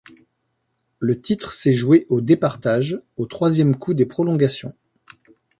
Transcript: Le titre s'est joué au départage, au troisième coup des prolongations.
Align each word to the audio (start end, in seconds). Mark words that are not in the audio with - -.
Le 0.97 1.21
titre 1.21 1.53
s'est 1.53 1.73
joué 1.75 2.07
au 2.09 2.21
départage, 2.21 2.99
au 3.17 3.27
troisième 3.27 3.75
coup 3.77 3.93
des 3.93 4.07
prolongations. 4.07 4.73